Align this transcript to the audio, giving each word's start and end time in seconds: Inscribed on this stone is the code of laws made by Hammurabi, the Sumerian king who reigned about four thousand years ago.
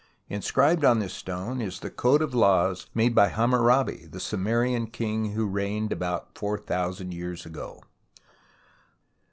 Inscribed 0.29 0.83
on 0.83 0.97
this 0.97 1.13
stone 1.13 1.61
is 1.61 1.79
the 1.79 1.91
code 1.91 2.23
of 2.23 2.33
laws 2.33 2.87
made 2.95 3.13
by 3.13 3.27
Hammurabi, 3.27 4.07
the 4.07 4.19
Sumerian 4.19 4.87
king 4.87 5.33
who 5.33 5.45
reigned 5.45 5.91
about 5.91 6.35
four 6.35 6.57
thousand 6.57 7.13
years 7.13 7.45
ago. 7.45 7.83